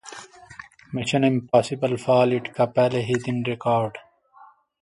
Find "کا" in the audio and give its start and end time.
2.55-2.65